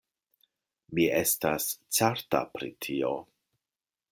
Mi 0.99 1.05
estas 1.17 1.67
certa 1.99 2.41
pri 2.55 2.73
tio. 2.87 3.13